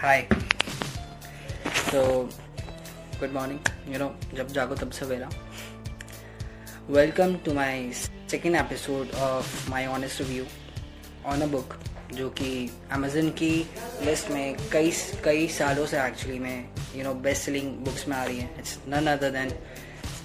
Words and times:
हाय 0.00 0.20
तो 1.90 2.02
good 3.20 3.32
morning 3.32 3.92
you 3.92 3.98
know 3.98 4.06
जब 4.34 4.48
जागो 4.48 4.74
तब 4.74 4.90
सवेरा 4.90 5.28
welcome 6.90 7.34
to 7.36 7.54
my 7.54 7.90
second 8.30 8.56
episode 8.56 9.14
of 9.20 9.70
my 9.70 9.86
honest 9.86 10.20
review 10.20 10.44
on 11.26 11.42
a 11.42 11.46
book 11.46 11.74
जो 12.12 12.28
कि 12.30 12.70
अमेजन 12.92 13.30
की 13.30 13.50
लिस्ट 14.02 14.30
में 14.30 14.56
कई 14.72 14.92
कई 15.24 15.48
सालों 15.48 15.86
से 15.86 16.00
एक्चुअली 16.06 16.38
में 16.38 16.68
you 16.96 17.04
know 17.04 17.14
best 17.26 17.42
selling 17.42 17.72
books 17.84 18.08
में 18.08 18.16
आ 18.16 18.24
रही 18.24 18.38
है। 18.38 18.54
It's 18.58 18.78
none 18.88 19.06
other 19.06 19.30
than 19.30 19.52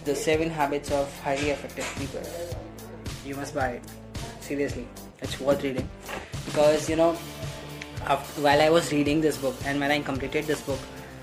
the 0.07 0.15
seven 0.15 0.51
habits 0.51 0.91
of 0.91 1.21
highly 1.25 1.51
effective 1.51 1.85
people 1.99 3.29
you 3.29 3.37
must 3.37 3.55
buy 3.55 3.75
it 3.75 4.03
seriously. 4.43 4.87
It's 5.21 5.39
worth 5.39 5.63
reading. 5.63 5.89
Because, 6.45 6.89
you 6.89 6.95
know 6.95 7.15
after, 8.07 8.41
while 8.41 8.61
i 8.61 8.69
was 8.69 8.91
reading 8.91 9.21
this 9.21 9.37
book 9.37 9.55
and 9.65 9.79
when 9.79 9.91
i 9.91 9.99
completed 10.01 10.45
this 10.45 10.61
book 10.61 10.79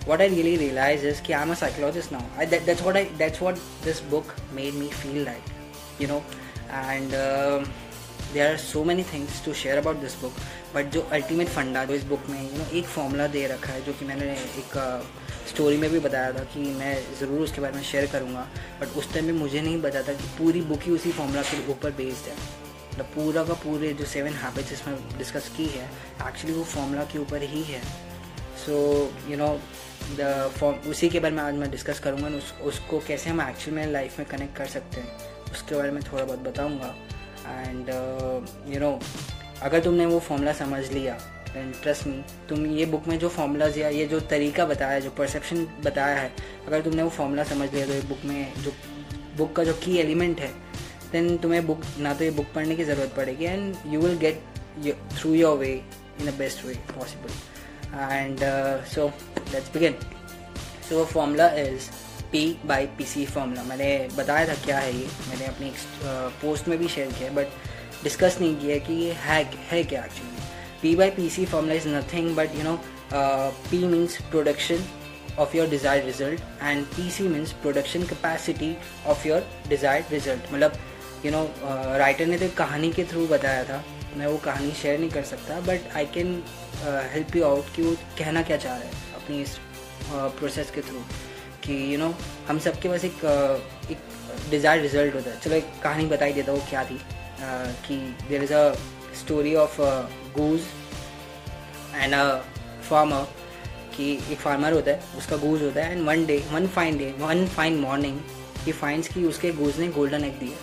what 0.06 0.20
i 0.20 0.26
really 0.26 0.56
realized 0.56 1.04
is 1.04 1.20
that 1.20 1.40
i'm 1.40 1.50
a 1.50 1.56
psychologist 1.56 2.12
now 2.12 2.24
I, 2.36 2.44
that, 2.46 2.66
that's 2.66 2.82
what 2.82 2.96
i 2.96 3.04
that's 3.18 3.40
what 3.40 3.58
this 3.82 4.00
book 4.00 4.34
made 4.52 4.74
me 4.74 4.88
feel 4.88 5.24
like 5.24 5.42
you 5.98 6.06
know 6.06 6.24
and 6.70 7.14
um, 7.14 7.70
there 8.32 8.54
are 8.54 8.58
so 8.58 8.84
many 8.84 9.02
things 9.02 9.40
to 9.42 9.52
share 9.52 9.78
about 9.78 10.00
this 10.00 10.14
book 10.14 10.32
but 10.74 10.90
जो 10.94 11.00
ultimate 11.12 11.48
फंडा 11.48 11.84
जो 11.84 11.94
इस 11.94 12.04
book 12.06 12.26
में 12.30 12.42
you 12.42 12.58
know 12.58 12.64
एक 12.78 12.84
formula 12.86 13.26
दे 13.26 13.46
रखा 13.46 13.72
है 13.72 13.84
जो 13.84 13.92
कि 13.92 14.04
मैंने 14.04 14.30
एक 14.32 14.76
स्टोरी 15.50 15.76
में 15.76 15.88
भी 15.90 15.98
बताया 15.98 16.32
था 16.32 16.44
कि 16.52 16.60
मैं 16.78 16.94
ज़रूर 17.20 17.40
उसके 17.40 17.60
बारे 17.60 17.74
में 17.76 17.82
शेयर 17.82 18.06
करूँगा 18.12 18.46
बट 18.80 18.96
उस 18.98 19.12
टाइम 19.14 19.24
में 19.26 19.32
मुझे 19.32 19.60
नहीं 19.60 19.80
पता 19.82 20.02
था 20.08 20.12
कि 20.12 20.28
पूरी 20.38 20.60
बुक 20.70 20.82
ही 20.82 20.92
उसी 20.92 21.12
फॉर्मूला 21.12 21.42
के 21.50 21.70
ऊपर 21.72 21.90
बेस्ड 22.02 22.28
है 22.30 22.36
मतलब 22.90 23.06
पूरा 23.14 23.44
का 23.44 23.54
पूरे 23.64 23.92
जो 23.92 24.04
सेवन 24.04 24.32
हैबिट्स 24.34 24.72
इसमें 24.72 25.18
डिस्कस 25.18 25.48
की 25.56 25.66
है 25.68 25.84
एक्चुअली 26.28 26.56
वो 26.56 26.64
फॉर्मूला 26.64 27.04
के 27.12 27.18
ऊपर 27.18 27.42
ही 27.50 27.62
है। 27.62 27.82
So 28.66 28.76
you 29.28 29.36
know 29.36 29.48
the 30.18 30.50
form 30.56 30.90
उसी 30.90 31.08
के 31.08 31.20
बारे 31.20 31.34
में 31.34 31.42
आज 31.42 31.54
मैं 31.54 31.70
डिस्कस 31.70 32.00
करूँगा 32.00 32.28
उस, 32.28 32.54
उसको 32.62 32.98
कैसे 33.06 33.30
हम 33.30 33.40
एक्चुअल 33.40 33.76
में 33.76 33.86
लाइफ 33.86 34.18
में 34.18 34.28
कनेक्ट 34.28 34.56
कर 34.56 34.66
सकते 34.66 35.00
हैं 35.00 35.52
उसके 35.52 35.74
बारे 35.74 35.90
में 35.90 36.02
थोड़ा 36.02 36.24
बहुत 36.24 36.38
बताऊँगा। 36.38 36.94
एंड 37.48 37.88
यू 38.74 38.80
नो 38.80 38.98
अगर 39.62 39.80
तुमने 39.80 40.06
वो 40.06 40.18
फॉर्मूला 40.20 40.52
समझ 40.52 40.84
लिया 40.92 41.18
ट्रस्ट 41.54 42.06
मी 42.06 42.22
तुम 42.48 42.66
ये 42.66 42.84
बुक 42.86 43.06
में 43.08 43.18
जो 43.18 43.28
फॉर्मूलाज 43.28 43.78
या 43.78 43.88
ये 43.88 44.04
जो 44.06 44.20
तरीका 44.30 44.66
बताया 44.66 44.92
है 44.92 45.00
जो 45.00 45.10
परसेप्शन 45.10 45.66
बताया 45.84 46.16
है 46.16 46.32
अगर 46.66 46.82
तुमने 46.82 47.02
वो 47.02 47.10
फॉर्मूला 47.10 47.44
समझ 47.44 47.72
लिया 47.74 47.86
तो 47.86 47.92
ये 47.92 48.02
बुक 48.02 48.24
में 48.24 48.62
जो 48.62 48.72
बुक 49.36 49.54
का 49.56 49.64
जो 49.64 49.72
की 49.84 49.96
एलिमेंट 49.98 50.40
है 50.40 50.52
देन 51.12 51.36
तुम्हें 51.38 51.66
बुक 51.66 51.82
ना 51.98 52.12
तो 52.14 52.24
ये 52.24 52.30
बुक 52.30 52.46
पढ़ने 52.54 52.76
की 52.76 52.84
ज़रूरत 52.84 53.12
पड़ेगी 53.16 53.44
and 53.44 53.74
you 53.86 54.00
will 54.00 54.16
get 54.18 54.42
through 55.18 55.32
your 55.34 55.56
way 55.58 55.72
in 56.20 56.26
the 56.26 56.34
best 56.38 56.64
way 56.64 56.74
possible 56.94 57.30
and 58.12 58.38
so 58.94 59.06
let's 59.54 59.72
begin 59.72 59.94
so 60.88 61.04
formula 61.04 61.48
is 61.62 61.88
P 62.32 62.44
by 62.66 62.86
P 62.98 63.04
C 63.04 63.24
formula 63.26 63.62
मैंने 63.62 63.90
बताया 64.16 64.48
था 64.48 64.54
क्या 64.64 64.78
है 64.78 64.94
ये। 64.96 65.06
मैंने 65.28 65.46
अपनी 65.46 65.72
पोस्ट 66.42 66.68
में 66.68 66.78
भी 66.78 66.88
शेयर 66.88 67.12
किया 67.18 67.30
बट 67.32 67.58
डिस्कस 68.04 68.38
नहीं 68.40 68.56
किया 68.56 68.78
कि 68.86 68.94
ये 68.94 69.12
है 69.22 69.42
है 69.70 69.82
क्या 69.84 70.04
actually 70.04 70.48
P 70.82 70.94
by 70.96 71.10
P 71.10 71.28
C 71.30 71.44
formula 71.46 71.74
is 71.74 71.88
nothing 71.88 72.34
but 72.36 72.56
you 72.56 72.62
know 72.62 72.78
P 73.12 73.84
means 73.86 74.20
production 74.30 74.84
of 75.38 75.54
your 75.54 75.66
desired 75.66 76.04
result 76.04 76.40
and 76.60 76.86
PC 76.92 77.26
means 77.30 77.52
production 77.52 78.06
capacity 78.06 78.76
of 79.06 79.24
your 79.24 79.42
desired 79.68 80.10
result. 80.10 80.52
मतलब 80.52 80.72
यू 81.24 81.30
नो 81.32 81.42
राइटर 81.98 82.26
ने 82.26 82.38
तो 82.38 82.48
कहानी 82.56 82.90
के 82.92 83.04
थ्रू 83.04 83.26
बताया 83.26 83.64
था। 83.64 83.82
मैं 84.16 84.26
वो 84.26 84.36
कहानी 84.44 84.70
शेयर 84.72 84.98
नहीं 84.98 85.10
कर 85.10 85.22
सकता 85.24 85.60
but 85.60 85.92
I 85.96 86.06
can 86.14 86.42
help 87.12 87.36
you 87.36 87.44
out 87.44 87.74
कि 87.74 87.82
वो 87.82 87.94
कहना 88.18 88.42
क्या 88.42 88.56
चाह 88.56 88.76
रहा 88.76 88.84
है 88.84 88.92
अपनी 89.16 89.40
इस 89.42 89.56
प्रोसेस 90.08 90.68
uh, 90.68 90.74
के 90.74 90.80
थ्रू 90.80 91.00
कि 91.64 91.72
यू 91.74 91.90
you 91.90 91.98
नो 91.98 92.08
know, 92.08 92.48
हम 92.48 92.58
सबके 92.58 92.88
पास 92.88 93.04
एक 93.04 93.18
uh, 93.24 93.90
एक 93.92 93.98
डिज़ायर्ड 94.50 94.82
रिज़ल्ट 94.82 95.14
होता 95.14 95.30
है। 95.30 95.40
चलो 95.40 95.54
एक 95.54 95.68
कहानी 95.82 96.06
बताई 96.06 96.32
देता 96.32 96.52
वो 96.52 96.62
क्या 96.70 96.84
थी। 96.84 96.96
Uh, 96.96 97.68
कि 97.86 97.96
there 98.28 98.42
is 98.42 98.52
a 98.54 98.72
story 99.20 99.54
of 99.56 99.80
goose 100.38 100.60
and 101.94 102.14
a 102.14 102.24
farmer 102.88 103.26
कि 103.96 104.12
एक 104.32 104.38
फार्मर 104.38 104.72
होता 104.72 104.90
है 104.90 105.18
उसका 105.18 105.36
गूज 105.36 105.62
होता 105.62 105.84
है। 105.84 105.92
And 105.92 106.06
one 106.06 106.24
day 106.26 106.38
one 106.50 106.66
fine 106.74 106.98
day 106.98 107.14
one 107.18 107.46
fine 107.56 107.78
morning 107.80 108.20
he 108.64 108.72
finds 108.72 109.08
कि 109.14 109.24
उसके 109.24 109.52
गूज 109.52 109.78
ने 109.80 109.88
गोल्डन 109.98 110.24
एग 110.24 110.38
दिया। 110.40 110.58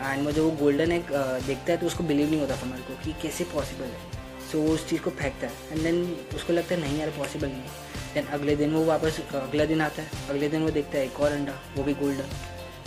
एंड 0.00 0.22
मुझे 0.22 0.40
वो 0.40 0.50
गोल्डन 0.56 0.92
एग 0.92 1.12
देखता 1.46 1.72
है 1.72 1.76
तो 1.78 1.86
उसको 1.86 2.04
बिलीव 2.04 2.30
नहीं 2.30 2.40
होता 2.40 2.56
फार्मर 2.56 2.80
को 2.88 2.94
कि 3.04 3.12
कैसे 3.22 3.44
पॉसिबल 3.52 3.84
है। 3.84 4.16
सो 4.50 4.60
वो 4.60 4.74
उस 4.74 4.88
चीज़ 4.88 5.00
को 5.02 5.10
फेंकता 5.12 5.46
है। 5.46 5.52
एंड 5.72 5.82
देन 5.82 6.02
उसको 6.34 6.52
लगता 6.52 6.74
है, 6.74 6.80
नहीं 6.80 6.98
यार 7.00 7.10
पॉसिबल 7.18 7.46
नहीं 7.46 7.62
है। 7.62 8.14
देन 8.14 8.26
अगले 8.32 8.56
दिन 8.56 8.72
वो 8.74 8.84
वापस 8.84 9.20
अगला 9.34 9.64
दिन 9.64 9.80
आता 9.80 10.02
है। 10.02 10.28
अगले 10.30 10.48
दिन 10.48 10.62
वो 10.62 10.70
देखता 10.70 10.98
है, 10.98 11.04
एक 11.04 11.20
और 11.20 11.32
अंडा, 11.32 11.60
वो 11.76 11.84
भी 11.84 11.94
गोल्डन 11.94 12.30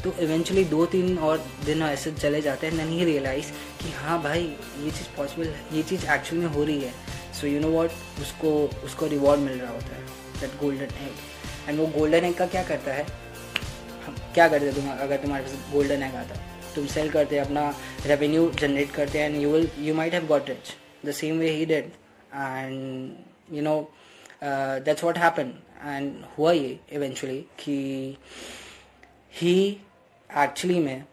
तो 0.04 0.14
इवेंचुअली 0.22 0.64
दो 0.66 0.86
तीन 0.86 1.18
और 1.20 1.46
दिन 1.66 1.82
ऐसे 1.84 2.12
चले 2.12 2.42
जाते 2.42 2.68
हैं। 2.68 2.78
देन 2.78 2.90
ही 2.90 3.04
रियलाइज़ 3.06 3.52
कि 3.82 3.92
हाँ 3.96 4.22
भाई, 4.24 4.44
ये 4.80 4.92
चीज़ 4.92 5.16
पॉसिबल 5.18 5.48
है। 5.48 5.66
ये 5.74 5.84
चीज़ 5.84 6.06
एक्चुअली 6.06 6.46
में 6.46 6.54
हो 6.54 6.64
रही 6.64 6.82
है। 6.82 6.94
सो 7.40 7.48
यू 7.48 7.60
नो 7.60 7.68
वॉट 7.70 7.92
उसको 8.22 8.54
उसको 8.86 9.08
रिवॉर्ड 9.08 9.42
मिल 9.42 9.60
रहा 9.60 9.72
होता 9.74 9.96
है 9.96 10.02
दैट 10.40 10.60
गोल्डन 10.60 10.96
एग 11.04 11.70
एंड 11.70 11.80
वो 11.80 11.86
गोल्डन 12.00 12.26
एग 12.26 12.34
का 12.36 12.46
क्या 12.48 12.64
करता 12.64 12.94
है? 12.94 13.06
क्या 14.34 14.48
करते 14.48 14.72
तुम 14.74 14.90
अगर 14.92 15.18
तुम्हारे 15.18 15.44
पास 15.44 15.72
गोल्डन 15.74 16.04
एग 16.04 16.16
आता 16.16 16.36
तुम 16.76 16.86
सेल 16.88 17.10
करते 17.12 17.38
अपना 17.40 17.70
रेवेन्यू 18.06 18.50
जनरेट 18.60 18.92
करते 18.92 19.20
and 19.20 19.42
you 19.42 19.52
will 19.52 19.70
you 19.80 19.94
might 19.96 20.14
have 20.14 20.26
got 20.28 20.50
rich 20.50 20.74
the 21.06 21.12
same 21.20 21.40
way 21.40 21.50
he 21.50 21.66
dead 21.66 21.92
and 22.34 23.56
you 23.56 23.62
know 23.64 23.80
that's 24.44 25.04
what 25.04 25.18
happen 25.18 25.54
and 25.86 26.14
हुआ 26.38 26.52
ये 26.52 26.78
इवेंचुअली 26.94 27.40
कि 27.60 27.78
ही 29.34 29.56
एक्चुअली 30.30 30.80
में 30.80 31.04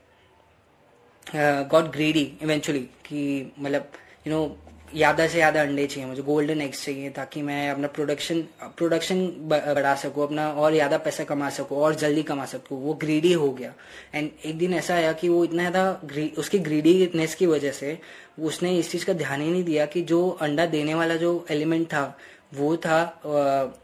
गॉट 1.70 1.90
ग्रेडी 1.92 2.32
इवेंचुअली 2.42 2.80
कि 3.06 3.52
मतलब 3.58 3.90
यू 4.26 4.32
नो 4.32 4.46
ज़्यादा 4.94 5.26
से 5.26 5.32
ज़्यादा 5.32 5.62
अंडे 5.62 5.86
चाहिए, 5.86 6.08
मुझे 6.08 6.22
गोल्डन 6.22 6.60
एग्स 6.62 6.84
चाहिए 6.84 7.10
ताकि 7.10 7.42
मैं 7.42 7.70
अपना 7.70 7.88
प्रोडक्शन 7.88 8.40
प्रोडक्शन 8.76 9.26
बढ़ा 9.44 9.94
सकूँ, 9.96 10.22
अपना 10.22 10.48
और 10.50 10.72
ज़्यादा 10.72 10.98
पैसा 10.98 11.24
कमा 11.24 11.50
सकूँ, 11.50 11.78
और 11.78 11.94
जल्दी 11.96 12.22
कमा 12.22 12.44
सकूँ। 12.46 12.80
वो 12.82 12.94
ग्रीडी 12.94 13.32
हो 13.34 13.50
गया। 13.52 13.72
एंड 14.14 14.30
एक 14.44 14.58
दिन 14.58 14.74
ऐसा 14.74 14.94
आया 14.94 15.12
कि 15.12 15.28
वो 15.28 15.44
इतना 15.44 15.70
ज़्यादा 15.70 16.38
उसकी 16.38 16.58
ग्रीडीनेस 16.60 17.34
की 17.34 17.46
वजह 17.46 17.72
से 17.72 17.98
उसने 18.40 18.76
इस 18.78 18.90
चीज़ 18.90 19.04
का 19.06 19.12
ध्यान 19.14 19.40
ही 19.40 19.50
नहीं 19.50 19.64
दिया 19.64 19.86
कि 19.86 20.02
जो 20.04 20.28
अंडा 20.30 20.66
देने 20.68 20.94
वाला 20.94 21.16
जो 21.16 21.44
एलिमेंट 21.50 21.86
था, 21.86 22.16
वो 22.54 22.76
था 22.78 23.20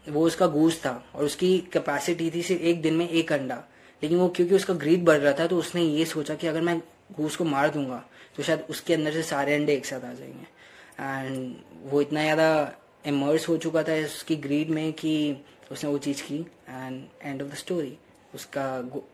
वो 0.09 0.25
उसका 0.25 0.47
गूस 0.49 0.79
था 0.79 1.03
और 1.15 1.23
उसकी 1.25 1.57
कैपेसिटी 1.73 2.29
थी 2.31 2.41
सिर्फ़ 2.41 2.61
एक 2.63 2.81
दिन 2.81 2.93
में 2.93 3.07
एक 3.09 3.33
अंडा। 3.33 3.63
लेकिन 4.01 4.17
वो 4.17 4.27
क्योंकि 4.29 4.55
उसका 4.55 4.73
ग्रीड 4.75 5.05
बढ़ 5.05 5.17
रहा 5.17 5.33
था 5.33 5.47
तो 5.47 5.57
उसने 5.57 5.81
ये 5.81 6.05
सोचा 6.05 6.35
कि 6.35 6.47
अगर 6.47 6.61
मैं 6.61 6.77
गूस 7.17 7.35
को 7.35 7.43
मार 7.45 7.69
दूँगा 7.69 8.03
तो 8.37 8.43
शायद 8.43 8.65
उसके 8.69 8.93
अंदर 8.93 9.11
से 9.11 9.23
सारे 9.23 9.53
अंडे 9.55 9.73
एक 9.73 9.85
साथ 9.85 10.05
आ 10.05 10.13
जाएँगे। 10.13 10.53
एंड 10.99 11.55
वो 11.91 12.01
इतना 12.01 12.21
ज़्यादा 12.21 12.49
इमर्स 13.07 13.47
हो 13.49 13.57
चुका 13.57 13.83
था 13.83 13.95
उसकी 14.05 14.35
ग्रीड 14.47 14.69
में 14.69 14.91
कि 14.93 15.13
उसने 15.71 15.89
वो 15.89 15.97
चीज़ 15.97 16.21
की 16.23 16.39
and 16.69 17.03
end 17.21 17.41
of 17.41 17.49
the 17.51 17.55
story 17.55 17.97
उसका 18.35 18.65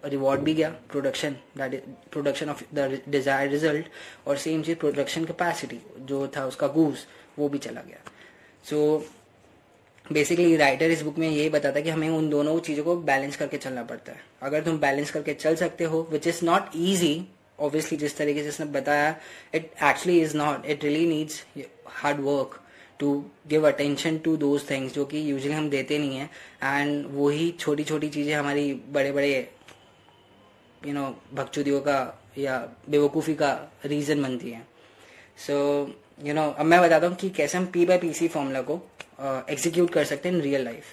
रिवॉर्ड 0.06 0.42
भी 0.42 0.54
गया 0.54 0.70
production 0.92 1.36
production 1.58 2.50
of 2.50 2.64
the 2.76 3.02
desire 3.08 3.50
result 3.50 3.86
और 4.28 4.38
सेम 4.38 4.64
चीज़ 4.64 4.78
प्रोडक्शन 4.78 5.26
कैपेसिटी 5.26 5.80
जो 6.10 6.28
था 6.38 6.46
उसका 6.46 6.68
गूस 6.68 7.06
वो 7.40 7.50
भी 7.50 7.58
चला 7.58 7.82
गया. 7.82 8.00
सो 8.66 9.06
बेसिकली 10.06 10.56
राइटर 10.58 10.92
इस 10.92 11.02
बुक 11.02 11.18
में 11.18 11.28
यही 11.30 11.50
बताता 11.50 11.78
है 11.78 11.84
कि 11.84 11.90
हमें 11.90 12.10
उन 12.10 12.30
दोनों 12.30 12.60
चीज़ों 12.60 12.84
को 12.84 12.96
बैलेंस 13.10 13.36
करके 13.38 13.58
चलना 13.58 13.84
पड़ता 13.84 14.12
है. 14.12 14.20
अगर 14.42 14.64
तुम 14.64 14.80
बैलेंस 14.80 15.12
करके 15.12 15.34
चल 15.34 15.56
सकते 15.56 15.84
हो 15.84 16.08
which 16.12 16.28
is 16.28 16.44
not 16.46 16.70
easy 16.76 17.14
obviously 17.62 17.98
जिस 17.98 18.18
तरीके 18.18 18.44
से 18.44 18.50
इसने 18.50 18.66
बताया 18.72 19.16
it 19.56 19.72
actually 19.84 20.20
is 20.22 20.36
not 20.38 20.66
it 20.66 20.84
really 20.84 21.06
needs 21.08 21.44
hard 22.02 22.20
work 22.22 22.60
to 23.00 23.14
give 23.50 23.68
attention 23.68 24.18
to 24.18 24.36
those 24.38 24.70
things 24.70 24.94
जो 24.94 25.06
कि 25.06 25.30
यूजली 25.32 25.52
हम 25.52 25.70
देते 25.70 25.98
नहीं 26.00 26.18
हैं। 26.18 26.30
एंड 26.64 27.06
वही 27.12 27.50
छोटी 27.60 27.84
छोटी 27.84 28.10
चीज़ें 28.10 28.34
हमारी 28.36 28.74
बड़े 28.94 29.12
बड़े 29.12 29.32
यू 30.88 30.94
नो 30.94 31.06
भक्चुदियों 31.34 31.80
का 31.82 31.98
या 32.38 32.58
बेवकूफ़ी 32.90 33.34
का 33.36 33.52
रीज़न 33.86 34.22
बनती 34.24 34.52
है। 34.52 34.62
सो 35.48 35.56
यू 36.24 36.34
नो 36.34 36.50
अब 36.52 36.66
मैं 36.66 36.82
बताता 36.82 37.08
हूँ 37.08 37.16
कि 37.16 37.30
कैसे 37.30 37.58
हम 37.58 37.66
P 37.74 37.86
by 37.86 37.98
P 37.98 38.14
C 38.14 38.28
formula 38.28 38.62
को 38.62 38.82
एग्जीक्यूट 39.22 39.88
uh, 39.88 39.94
कर 39.94 40.04
सकते 40.06 40.30
हैं 40.30 40.36
in 40.36 40.42
real 40.42 40.64
life 40.66 40.84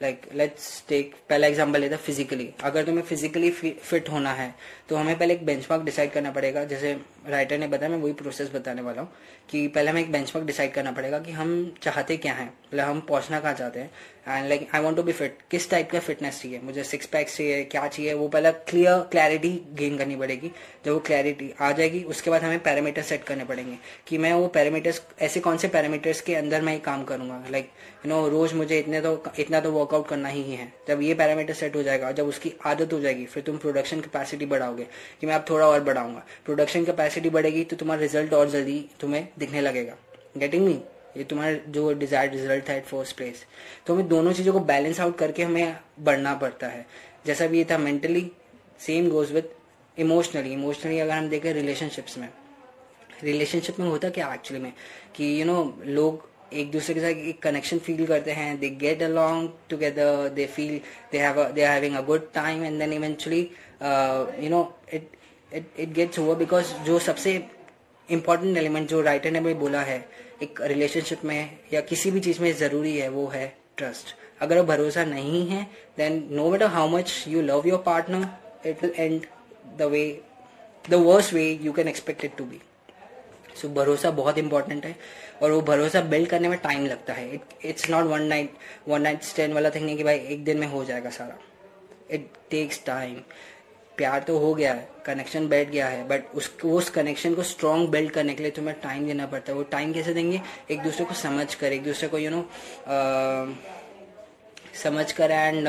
like 0.00 0.22
let's 0.34 0.84
take 0.88 1.14
पहला 1.28 1.46
एग्जांपल 1.46 1.80
लेता 1.80 1.96
फिजिकली 1.96 2.48
अगर 2.64 2.84
तुम्हें 2.84 3.04
फिजिकली 3.04 3.50
फिट 3.50 4.08
होना 4.10 4.32
है 4.32 4.54
तो 4.88 4.96
हमें 4.96 5.18
पहले 5.18 5.34
एक 5.34 5.44
बेंचमार्क 5.46 5.82
डिसाइड 5.82 6.12
करना 6.12 6.30
पड़ेगा. 6.30 6.64
जैसे 6.64 6.96
राइटर 7.26 7.58
ने 7.58 7.66
बताया, 7.66 7.90
मैं 7.90 7.98
वही 7.98 8.12
प्रोसेस 8.12 8.50
बताने 8.54 8.82
वाला 8.82 9.02
हूँ 9.02 9.12
कि 9.50 9.66
पहले 9.68 9.90
हमें 9.90 10.00
एक 10.00 10.10
बेंचमार्क 10.12 10.46
डिसाइड 10.46 10.72
करना 10.72 10.92
पड़ेगा 10.92 11.18
कि 11.18 11.32
हम 11.32 11.74
चाहते 11.82 12.16
क्या 12.16 12.32
हैं। 12.32 12.46
मतलब 12.46 12.84
हम 12.84 13.00
पहुँचना 13.00 13.40
कहाँ 13.40 13.54
चाहते 13.54 13.80
हैं। 13.80 13.90
And 14.28 14.48
like 14.48 14.68
I 14.74 14.80
want 14.80 14.96
to 14.96 15.02
be 15.02 15.12
fit 15.12 15.38
किस 15.50 15.68
टाइप 15.70 15.90
का 15.90 15.98
फिटनेस 15.98 16.40
चाहिए? 16.42 16.60
मुझे 16.62 16.84
सिक्स 16.84 17.06
पैक्स 17.06 17.36
चाहिए, 17.36 17.62
क्या 17.64 17.86
चाहिए? 17.86 18.12
वो 18.14 18.28
पहले 18.28 18.52
क्लियर 18.52 19.00
क्लैरिटी 19.10 19.50
गेन 19.72 19.98
करनी 19.98 20.16
पड़ेगी। 20.16 20.50
जब 20.84 20.92
वो 20.92 20.98
क्लैरिटी 20.98 21.52
आ 21.60 21.70
जाएगी, 21.72 22.02
उसके 22.04 22.30
बाद 22.30 22.42
हमें 22.42 22.62
पैरामीटर 22.62 23.02
सेट 23.02 23.24
करने 23.24 23.44
पड़ेंगे 23.44 23.76
कि 24.08 24.18
मैं 24.18 24.32
वो 24.32 24.46
पैरामीटर्स 24.48 25.02
ऐसे 25.20 25.40
कौन 25.40 25.56
से 25.56 25.68
पैरामीटर्स 25.68 26.20
के 26.20 26.34
अंदर 26.34 26.62
मैं 26.62 26.80
काम 26.80 27.04
करूँगा? 27.04 27.42
लाइक 27.50 27.70
यू 28.06 28.10
नो 28.10 28.28
रोज 28.28 28.52
मुझे 28.54 28.78
इतने 28.78 29.00
तो 29.00 29.22
इतना 29.38 29.60
तो 29.60 29.72
वर्कआउट 29.72 30.08
करना 30.08 30.28
ही 30.28 30.42
है। 30.52 30.72
जब 30.88 31.02
ये 31.02 31.14
पैरामीटर 31.14 31.54
सेट 31.54 31.76
हो 31.76 31.82
जाएगा, 31.82 32.12
जब 32.12 32.26
उसकी 32.26 32.52
आदत 32.66 32.92
हो 32.92 33.00
जाएगी, 33.00 33.26
फिर 33.26 33.42
तुम 33.42 33.58
प्रोडक्शन 33.58 34.00
कैपेसिटी 34.00 34.46
बढ़ाओगे 34.46 34.86
कि 35.20 35.26
मैं 35.26 35.34
अब 35.34 35.44
थोड़ा 35.50 35.66
और 35.66 35.80
बढ़ाऊँगा। 35.80 36.24
प्रोडक्शन 36.44 36.84
कैपेसिटी 36.84 37.12
बढ़ेगी 37.20 37.64
तो 37.64 37.76
तुम्हारा 37.76 38.00
रिज़ल्ट 38.02 38.32
और 38.34 38.50
जल्दी 38.50 38.84
तुम्हें 39.00 39.26
दिखने 39.38 39.60
लगेगा। 39.60 39.96
गेटिंग 40.38 40.64
मी 40.66 40.72
ये 41.16 41.24
तुम्हारा 41.24 41.56
जो 41.68 41.92
डिजायर्ड 41.94 42.32
रिज़ल्ट 42.32 42.68
था 42.68 42.74
एट 42.74 42.84
फ़र्स्ट 42.84 43.16
प्लेस 43.16 43.44
तो 43.86 43.94
हमें 43.94 44.08
दोनों 44.08 44.32
चीज़ों 44.32 44.52
को 44.52 44.60
बैलेंस 44.62 45.00
आउट 45.00 45.16
करके 45.18 45.42
हमें 45.42 45.76
बढ़ना 46.00 46.34
पड़ता 46.34 46.66
है। 46.66 46.86
जैसा 47.26 47.46
भी 47.46 47.58
ये 47.58 47.66
था 47.70 47.78
mentally 47.78 48.30
same 48.80 49.08
goes 49.10 49.32
with 49.32 49.98
emotionally 49.98 50.52
emotionally 50.52 50.98
अगर 50.98 51.12
हम 51.12 51.28
देखें 51.28 51.52
रिलेशनशिप्स 51.52 52.18
में। 52.18 52.28
रिलेशनशिप 53.22 53.80
में 53.80 53.86
होता 53.88 54.08
क्या 54.10 54.32
एक्चुअली 54.34 54.62
में? 54.62 54.72
कि 55.16 55.24
यू 55.24 55.38
you 55.38 55.46
नो 55.46 55.62
know, 55.62 55.86
लोग 55.86 56.28
एक 56.52 56.70
दूसरे 56.70 56.94
के 56.94 57.00
साथ 57.00 57.26
एक 57.28 57.42
कनेक्शन 57.42 57.78
फील 57.78 58.06
करते 58.06 58.32
हैं। 58.32 58.58
They 58.60 58.68
get 58.70 59.02
along 59.02 59.50
together 59.70 60.28
they 60.34 60.46
feel 60.46 60.80
they 61.12 61.18
have 61.18 61.42
they 61.44 61.64
having 61.64 61.96
a 61.96 62.00
good 62.02 62.32
time 62.34 62.64
and 62.64 62.78
then 62.78 62.92
eventually 62.92 63.40
you 64.44 64.50
know 64.50 64.62
it 64.94 65.08
it 65.54 65.80
it 65.80 65.92
gets 65.94 66.18
over 66.18 66.34
because 66.36 66.72
जो 66.84 66.98
सबसे 66.98 67.32
इम्पोर्टेंट 68.08 68.56
एलिमेंट 68.58 68.88
जो 68.88 69.00
राइटर 69.02 69.30
ने 69.30 69.40
भी 69.40 69.54
बोला 69.54 69.80
है, 69.80 69.98
एक 70.42 70.60
रिलेशनशिप 70.62 71.24
में 71.24 71.58
या 71.72 71.80
किसी 71.80 72.10
भी 72.10 72.20
चीज़ 72.20 72.40
में 72.42 72.52
ज़रूरी 72.56 72.96
है, 72.98 73.08
वो 73.08 73.26
है 73.26 73.46
ट्रस्ट 73.76 74.14
अगर 74.42 74.58
वो 74.58 74.64
भरोसा 74.64 75.04
नहीं 75.04 75.46
है 75.48 75.62
then 75.98 76.28
no 76.30 76.50
matter 76.50 76.66
how 76.66 76.88
much 76.88 77.24
you 77.28 77.42
love 77.42 77.68
your 77.68 77.82
partner 77.86 78.68
it 78.68 78.82
will 78.82 78.94
end 78.96 79.26
the 79.78 79.82
way 79.92 80.04
the 80.90 80.94
worst 80.94 81.32
way 81.34 81.50
you 81.62 81.72
can 81.72 81.88
expect 81.88 82.24
it 82.24 82.36
to 82.36 82.44
be 82.44 82.60
so 83.60 83.68
भरोसा 83.68 84.10
बहुत 84.10 84.38
इंपॉर्टेंट 84.38 84.86
है 84.86 84.94
और 85.42 85.50
वो 85.52 85.60
भरोसा 85.62 86.00
बिल्ड 86.02 86.28
करने 86.28 86.48
में 86.48 86.58
टाइम 86.58 86.86
लगता 86.86 87.12
है. 87.12 87.40
It's 87.64 87.88
not 87.90 88.04
one 88.04 88.22
night 88.22 88.54
one 88.88 89.02
night 89.02 89.22
stand 89.22 89.54
वाला 89.54 89.70
थिंग 89.70 89.84
नहीं 89.86 89.96
कि 89.96 90.04
भाई 90.04 90.18
एक 90.18 90.44
दिन 90.44 90.58
में 90.58 90.66
हो 90.66 90.84
जाएगा 90.84 91.10
सारा. 91.10 91.38
इट 92.10 92.26
टेक्स 92.50 92.84
टाइम 92.86 93.16
प्यार 93.96 94.22
तो 94.22 94.38
हो 94.38 94.54
गया 94.54 94.72
है 94.74 94.88
कनेक्शन 95.06 95.46
बैठ 95.48 95.68
गया 95.70 95.86
है 95.88 96.06
बट 96.08 96.34
उसको 96.34 96.70
उस 96.70 96.88
कनेक्शन 96.90 97.34
को 97.34 97.42
स्ट्रॉन्ग 97.42 97.88
बिल्ड 97.90 98.10
करने 98.10 98.34
के 98.34 98.42
लिए 98.42 98.52
तुम्हें 98.52 98.76
टाइम 98.82 99.06
देना 99.06 99.26
पड़ता 99.26 99.52
है। 99.52 99.56
वो 99.58 99.62
टाइम 99.72 99.92
कैसे 99.92 100.14
देंगे? 100.14 100.40
एक 100.70 100.82
दूसरे 100.82 101.04
को 101.04 101.14
समझ 101.14 101.54
कर, 101.54 101.72
एक 101.72 101.84
दूसरे 101.84 102.08
को 102.08 102.18
यू 102.18 102.30
नो 102.30 102.48
समझ 104.82 105.10
कर 105.12 105.30
एंड 105.30 105.68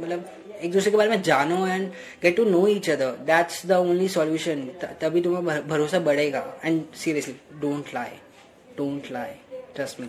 मतलब 0.00 0.30
एक 0.62 0.72
दूसरे 0.72 0.90
के 0.90 0.96
बारे 0.96 1.10
में 1.10 1.22
जानो 1.22 1.66
and 1.66 1.90
get 2.22 2.36
to 2.36 2.44
know 2.44 2.66
each 2.68 2.88
other 2.90 3.10
that's 3.26 3.66
the 3.66 3.72
only 3.72 4.08
solution 4.08 4.62
तभी 5.00 5.20
तुम्हें 5.20 5.68
भरोसा 5.68 5.98
बढ़ेगा। 6.00 6.42
And 6.64 6.82
seriously 6.94 7.34
don't 7.60 7.94
lie 7.94 8.16
don't 8.76 9.10
lie 9.12 9.34
trust 9.74 10.00
me 10.00 10.08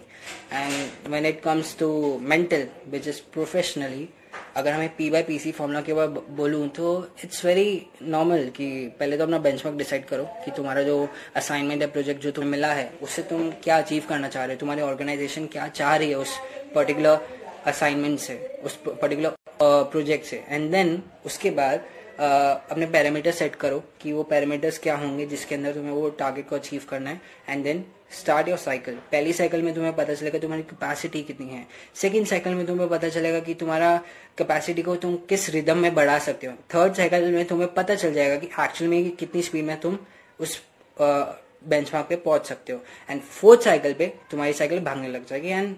and 0.53 1.09
when 1.09 1.25
it 1.25 1.41
comes 1.41 1.75
to 1.79 1.89
mental 2.21 2.67
which 2.87 3.07
is 3.07 3.21
professionally 3.33 4.09
अगर 4.55 4.71
हमें 4.71 4.89
P 4.97 5.09
by 5.09 5.23
P 5.23 5.37
C 5.39 5.51
formula 5.51 5.81
के 5.81 5.93
बाद 5.93 6.09
बोलूँ 6.29 6.67
तो 6.69 6.87
इट्स 7.23 7.43
वेरी 7.45 7.85
नॉर्मल 8.01 8.47
कि 8.57 8.67
पहले 8.99 9.17
तो 9.17 9.23
अपना 9.23 9.37
बेंचमार्क 9.37 9.77
डिसाइड 9.77 10.05
करो 10.05 10.23
कि 10.45 10.51
तुम्हारा 10.51 10.83
जो 10.83 11.07
असाइनमेंट 11.35 11.81
या 11.81 11.87
प्रोजेक्ट 11.87 12.21
जो 12.21 12.31
तुम्हें 12.31 12.51
मिला 12.51 12.73
है 12.73 12.91
उससे 13.01 13.21
तुम 13.23 13.49
क्या 13.63 13.77
अचीव 13.77 14.03
करना 14.09 14.27
चाह 14.27 14.45
रहे 14.45 14.55
हो? 14.55 14.59
तुम्हारी 14.59 14.81
ऑर्गेनाइजेशन 14.81 15.45
क्या 15.45 15.67
चाह 15.67 15.95
रही 15.95 16.09
है 16.09 16.15
उस 16.15 16.37
पर्टिकुलर 16.75 17.19
असाइनमेंट 17.65 18.19
से 18.19 18.35
उस 18.63 18.75
पर्टिकुलर 18.87 19.35
प्रोजेक्ट 19.61 20.25
से? 20.25 20.43
एंड 20.49 20.71
देन 20.71 21.01
उसके 21.25 21.49
बाद 21.51 21.79
uh, 21.79 22.71
अपने 22.71 22.85
पैरामीटर 22.85 23.31
सेट 23.31 23.55
करो 23.55 23.83
कि 24.01 24.13
वो 24.13 24.23
पैरामीटर्स 24.23 24.77
क्या 24.79 24.95
होंगे 24.95 25.25
जिसके 25.25 25.55
अंदर 25.55 25.73
तुम्हें 25.73 25.91
वो 25.91 26.09
टारगेट 26.09 26.49
को 26.49 26.55
अचीव 26.55 26.85
करना 26.89 27.09
है। 27.09 27.21
And 27.49 27.63
then 27.63 27.83
start 28.11 28.47
your 28.47 28.57
cycle 28.57 28.95
पहली 29.11 29.33
साइकिल 29.33 29.61
में 29.61 29.73
तुम्हें 29.73 29.95
पता 29.95 30.13
चलेगा 30.13 30.39
तुम्हारी 30.39 30.63
कैपेसिटी 30.63 31.21
कितनी 31.23 31.47
है। 31.47 31.65
सेकेंड 31.95 32.25
साइकिल 32.27 32.53
में 32.53 32.65
तुम्हें 32.65 32.87
पता 32.89 33.09
चलेगा 33.09 33.39
कि 33.39 33.53
तुम्हारा 33.53 33.95
कैपेसिटी 34.37 34.81
को 34.81 34.95
तुम 34.95 35.15
किस 35.29 35.49
रिदम 35.49 35.77
में 35.77 35.93
बढ़ा 35.95 36.17
सकते 36.19 36.47
हो। 36.47 36.53
थर्ड 36.73 36.93
साइकिल 36.93 37.31
में 37.31 37.45
तुम्हें 37.47 37.73
पता 37.73 37.95
चल 37.95 38.13
जाएगा 38.13 38.35
कि 38.35 38.47
एक्चुअल 38.63 38.89
में 38.89 39.09
कितनी 39.11 39.41
स्पीड 39.41 39.65
में 39.65 39.79
तुम 39.79 39.97
उस 40.39 40.61
बेंच 40.97 41.93
मार्क 41.93 42.07
पे 42.09 42.15
पहुँच 42.15 42.45
सकते 42.47 42.73
हो। 42.73 42.81
एंड 43.09 43.21
फोर्थ 43.21 43.61
साइकिल 43.61 43.93
पे 43.93 44.13
तुम्हारी 44.31 44.53
साइकिल 44.53 44.79
भागने 44.79 45.07
लग 45.07 45.25
जाएगी 45.27 45.49
and 45.49 45.75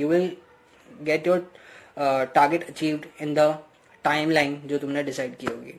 you 0.00 0.08
will 0.08 0.36
get 1.02 1.26
your 1.26 1.50
target 1.98 2.68
achieved 2.68 3.06
in 3.22 3.34
the 3.34 3.58
time 4.04 4.30
line 4.30 4.60
जो 4.66 4.78
तुमने 4.78 5.02
डिसाइड 5.02 5.36
की 5.36 5.46
होगी। 5.46 5.74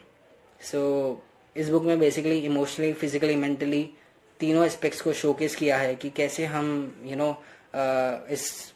सो 0.62 0.78
so, 0.78 1.58
इस 1.58 1.70
बुक 1.70 1.84
में 1.84 2.00
बेसिकली 2.00 2.38
इमोशनली 2.40 2.94
फिजिकली 2.94 3.36
मेंटली 3.36 3.90
तीनों 4.40 4.66
एस्पेक्ट्स 4.66 5.02
को 5.02 5.14
शोकेस 5.14 5.56
किया 5.56 5.78
है 5.78 5.96
कि 5.96 6.10
कैसे 6.10 6.46
हम 6.46 6.68
यू 7.04 7.10
you 7.10 7.18
नो 7.18 7.32
know, 7.32 8.30
इस 8.32 8.74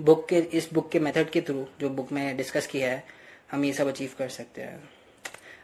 बुक 0.00 0.28
के 0.28 0.38
इस 0.38 0.68
बुक 0.72 0.90
के 0.90 1.00
मेथड 1.00 1.30
के 1.30 1.40
थ्रू 1.40 1.66
जो 1.80 1.88
बुक 1.90 2.12
में 2.12 2.36
डिस्कस 2.36 2.66
किया 2.66 2.90
है 2.90 3.04
हम 3.52 3.64
ये 3.64 3.72
सब 3.72 3.88
अचीव 3.88 4.10
कर 4.18 4.28
सकते 4.28 4.62
हैं। 4.62 4.88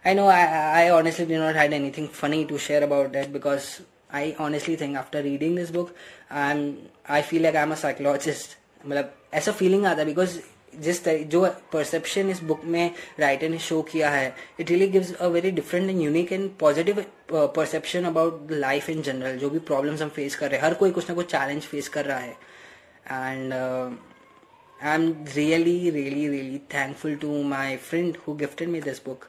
I 0.07 0.15
know 0.15 0.27
I 0.29 0.89
honestly 0.89 1.27
did 1.27 1.37
not 1.37 1.57
had 1.57 1.73
anything 1.73 2.09
funny 2.09 2.45
to 2.45 2.59
share 2.59 2.83
about 2.83 3.11
that 3.11 3.29
because 3.29 3.69
I 4.13 4.33
honestly 4.41 4.77
think 4.77 4.97
after 4.97 5.23
reading 5.23 5.57
this 5.57 5.71
book 5.71 5.95
I 6.31 6.51
am 6.51 6.77
I 7.09 7.23
feel 7.23 7.43
like 7.43 7.57
I 7.57 7.63
am 7.63 7.73
a 7.73 7.77
psychologist 7.77 8.59
मतलब 8.87 9.15
ऐसा 9.35 9.53
feeling 9.53 9.87
आता 9.87 9.99
है 9.99 10.05
because 10.05 10.39
जिस 10.75 11.03
तरह 11.05 11.23
जो 11.33 11.45
perception 11.73 12.31
इस 12.31 12.43
book 12.45 12.65
में 12.65 12.95
writer 13.21 13.49
ने 13.49 13.59
शो 13.59 13.81
किया 13.83 14.11
है 14.11 14.35
it 14.61 14.69
really 14.71 14.89
gives 14.89 15.15
a 15.15 15.27
very 15.27 15.51
different 15.51 15.91
and 15.91 16.01
unique 16.01 16.33
and 16.33 16.51
positive 16.61 17.05
perception 17.33 18.05
about 18.05 18.53
life 18.53 18.91
in 18.91 19.03
general 19.03 19.39
जो 19.39 19.51
भी 19.51 19.59
प्रॉब्लम्स 19.71 20.03
हम 20.03 20.09
फेस 20.09 20.37
कर 20.37 20.51
रहे 20.51 20.61
हैं, 20.61 20.67
हर 20.67 20.75
कोई 20.75 20.91
कुछ 20.91 21.09
ना 21.09 21.15
कुछ 21.15 21.31
चैलेंज 21.31 21.63
फेस 21.63 21.89
कर 21.89 22.05
रहा 22.05 22.19
है। 22.19 22.31
And 22.31 23.53
I 23.53 24.95
am 24.95 25.13
really 25.35 25.79
really 25.91 26.29
really 26.29 26.59
thankful 26.75 27.17
to 27.17 27.43
my 27.43 27.77
friend 27.91 28.17
who 28.27 28.35
gifted 28.37 28.69
me 28.69 28.81
this 28.81 29.05
book 29.05 29.25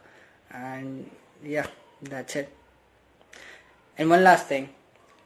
and 0.55 1.05
yeah 1.51 1.67
that's 2.03 2.37
it 2.37 2.49
and 3.99 4.09
one 4.11 4.19
last 4.19 4.51
thing 4.51 4.67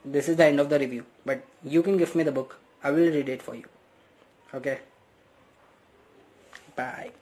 this 0.05 0.27
is 0.31 0.35
the 0.37 0.45
end 0.51 0.61
of 0.61 0.67
the 0.69 0.77
review, 0.81 1.03
but 1.29 1.41
you 1.71 1.81
can 1.87 1.97
give 1.97 2.13
me 2.15 2.23
the 2.23 2.31
book. 2.37 2.53
I 2.83 2.91
will 2.93 3.11
read 3.15 3.27
it 3.29 3.43
for 3.47 3.53
you. 3.57 3.67
Okay? 4.59 4.73
Bye. 6.75 7.20